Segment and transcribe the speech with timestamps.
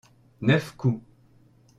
[0.41, 0.99] neuf coups.